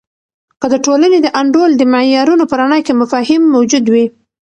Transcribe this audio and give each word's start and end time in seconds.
که 0.61 0.65
د 0.73 0.75
ټولنې 0.85 1.17
د 1.21 1.27
انډول 1.39 1.71
د 1.77 1.83
معیارونو 1.93 2.43
په 2.49 2.55
رڼا 2.59 2.79
کې 2.85 2.93
مفاهیم 3.01 3.41
موجود 3.55 3.85
وي. 3.93 4.05